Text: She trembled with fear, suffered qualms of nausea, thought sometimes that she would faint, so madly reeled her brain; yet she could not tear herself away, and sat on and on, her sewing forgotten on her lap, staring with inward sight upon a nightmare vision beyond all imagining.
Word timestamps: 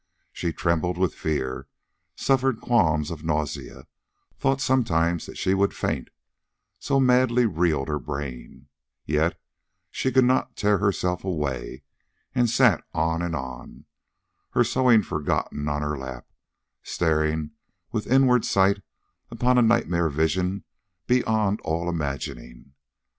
She 0.33 0.51
trembled 0.51 0.97
with 0.97 1.13
fear, 1.13 1.67
suffered 2.15 2.59
qualms 2.59 3.11
of 3.11 3.23
nausea, 3.23 3.85
thought 4.35 4.59
sometimes 4.59 5.27
that 5.27 5.37
she 5.37 5.53
would 5.53 5.75
faint, 5.75 6.09
so 6.79 6.99
madly 6.99 7.45
reeled 7.45 7.87
her 7.87 7.99
brain; 7.99 8.65
yet 9.05 9.39
she 9.91 10.11
could 10.11 10.23
not 10.25 10.55
tear 10.55 10.79
herself 10.79 11.23
away, 11.23 11.83
and 12.33 12.49
sat 12.49 12.83
on 12.95 13.21
and 13.21 13.35
on, 13.35 13.85
her 14.53 14.63
sewing 14.63 15.03
forgotten 15.03 15.67
on 15.69 15.83
her 15.83 15.95
lap, 15.99 16.25
staring 16.81 17.51
with 17.91 18.07
inward 18.07 18.43
sight 18.43 18.81
upon 19.29 19.59
a 19.59 19.61
nightmare 19.61 20.09
vision 20.09 20.63
beyond 21.05 21.61
all 21.61 21.87
imagining. 21.87 22.73